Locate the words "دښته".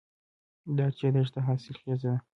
1.15-1.39